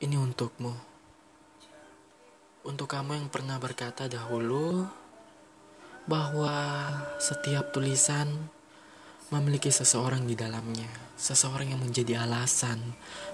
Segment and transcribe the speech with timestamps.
[0.00, 0.72] Ini untukmu.
[2.64, 4.88] Untuk kamu yang pernah berkata dahulu
[6.08, 6.56] bahwa
[7.20, 8.48] setiap tulisan
[9.28, 10.88] memiliki seseorang di dalamnya,
[11.20, 12.80] seseorang yang menjadi alasan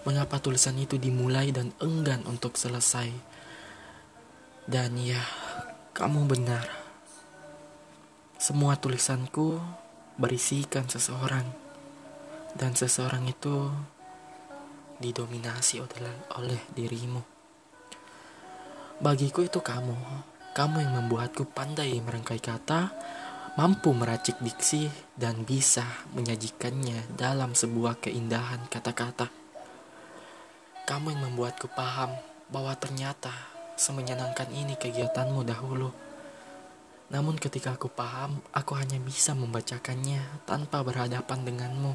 [0.03, 3.15] mengapa tulisan itu dimulai dan enggan untuk selesai.
[4.67, 5.23] Dan ya,
[5.95, 6.67] kamu benar.
[8.43, 9.63] Semua tulisanku
[10.19, 11.47] berisikan seseorang,
[12.59, 13.71] dan seseorang itu
[15.01, 17.23] didominasi oleh, dirimu.
[18.97, 19.97] Bagiku itu kamu.
[20.57, 22.97] Kamu yang membuatku pandai merangkai kata,
[23.61, 25.85] mampu meracik diksi, dan bisa
[26.17, 29.29] menyajikannya dalam sebuah keindahan kata-kata.
[30.89, 32.17] Kamu yang membuatku paham
[32.49, 33.35] bahwa ternyata
[33.77, 35.93] semenyenangkan ini kegiatanmu dahulu.
[37.13, 41.95] Namun ketika aku paham, aku hanya bisa membacakannya tanpa berhadapan denganmu.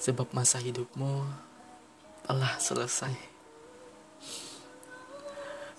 [0.00, 1.24] Sebab masa hidupmu
[2.30, 3.10] telah selesai.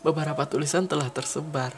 [0.04, 1.72] Beberapa tulisan telah tersebar,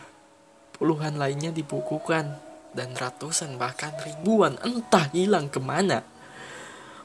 [0.73, 2.41] puluhan lainnya dibukukan,
[2.73, 6.01] dan ratusan bahkan ribuan entah hilang ke mana.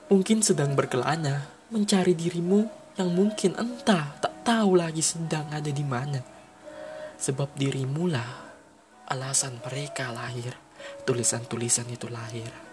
[0.08, 2.64] Mungkin sedang berkelana, mencari dirimu
[2.96, 6.24] yang mungkin entah tak tahu lagi sedang ada di mana.
[7.20, 8.48] Sebab dirimu lah
[9.12, 10.56] alasan mereka lahir,
[11.04, 12.67] tulisan-tulisan itu lahir.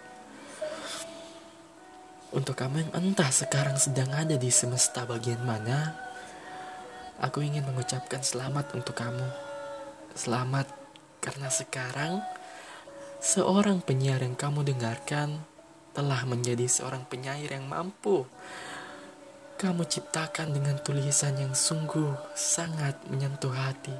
[2.36, 6.06] Untuk kamu yang entah sekarang sedang ada di semesta bagian mana,
[7.16, 9.24] Aku ingin mengucapkan selamat untuk kamu.
[10.12, 10.68] Selamat
[11.24, 12.20] karena sekarang
[13.24, 15.40] seorang penyiar yang kamu dengarkan
[15.96, 18.28] telah menjadi seorang penyair yang mampu.
[19.56, 23.96] Kamu ciptakan dengan tulisan yang sungguh sangat menyentuh hati.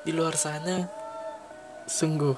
[0.00, 0.88] Di luar sana,
[1.84, 2.32] sungguh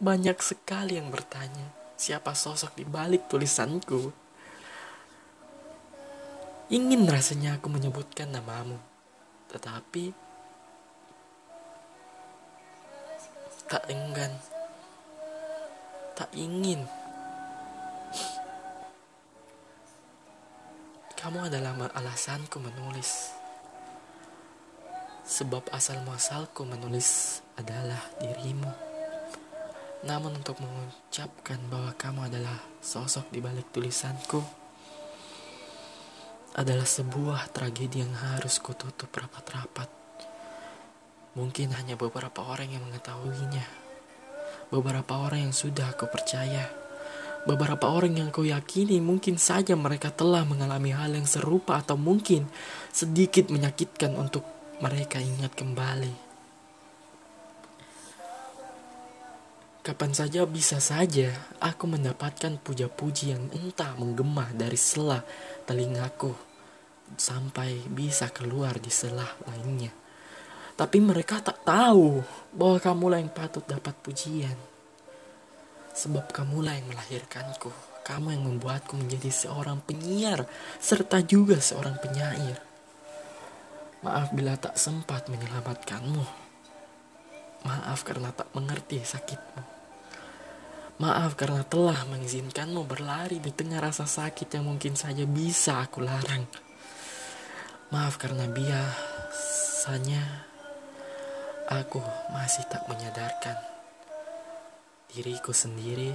[0.00, 4.10] banyak sekali yang bertanya, siapa sosok di balik tulisanku?
[6.72, 8.80] Ingin rasanya aku menyebutkan namamu,
[9.52, 10.16] tetapi
[13.68, 14.32] tak enggan,
[16.16, 16.82] tak ingin.
[21.20, 23.32] Kamu adalah alasanku menulis.
[25.24, 28.93] Sebab asal muasalku menulis adalah dirimu.
[30.04, 34.44] Namun untuk mengucapkan bahwa kamu adalah sosok di balik tulisanku,
[36.54, 39.88] adalah sebuah tragedi yang harus kututup rapat-rapat.
[41.34, 43.66] Mungkin hanya beberapa orang yang mengetahuinya.
[44.70, 46.70] Beberapa orang yang sudah aku percaya.
[47.44, 52.48] Beberapa orang yang kau yakini mungkin saja mereka telah mengalami hal yang serupa atau mungkin
[52.94, 54.46] sedikit menyakitkan untuk
[54.80, 56.23] mereka ingat kembali.
[59.84, 61.28] Kapan saja bisa saja
[61.60, 65.20] aku mendapatkan puja-puji yang entah menggema dari sela
[65.68, 66.32] telingaku
[67.20, 69.92] sampai bisa keluar di selah lainnya.
[70.72, 72.16] Tapi mereka tak tahu
[72.56, 74.56] bahwa kamulah yang patut dapat pujian.
[75.92, 77.68] Sebab kamulah yang melahirkanku.
[78.08, 80.48] Kamu yang membuatku menjadi seorang penyiar
[80.80, 82.56] serta juga seorang penyair.
[84.00, 86.43] Maaf bila tak sempat menyelamatkanmu.
[87.64, 89.64] Maaf karena tak mengerti sakitmu.
[91.00, 96.44] Maaf karena telah mengizinkanmu berlari di tengah rasa sakit yang mungkin saja bisa aku larang.
[97.88, 100.22] Maaf karena biasanya
[101.72, 102.04] aku
[102.36, 103.56] masih tak menyadarkan
[105.08, 106.12] diriku sendiri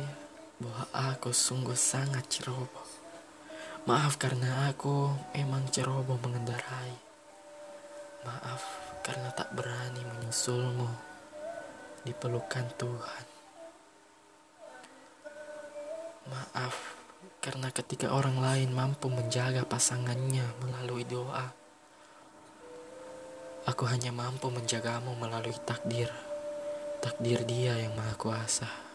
[0.61, 2.87] bahwa aku sungguh sangat ceroboh.
[3.89, 6.93] Maaf karena aku emang ceroboh mengendarai.
[8.21, 8.61] Maaf
[9.01, 11.08] karena tak berani menyusulmu
[12.03, 13.25] di pelukan Tuhan.
[16.29, 16.77] Maaf
[17.39, 21.59] karena ketika orang lain mampu menjaga pasangannya melalui doa,
[23.69, 26.09] Aku hanya mampu menjagamu melalui takdir,
[27.05, 28.88] takdir Dia yang Maha Kuasa.